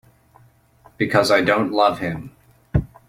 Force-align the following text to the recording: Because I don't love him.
Because 0.97 1.29
I 1.29 1.41
don't 1.41 1.73
love 1.73 1.99
him. 1.99 2.35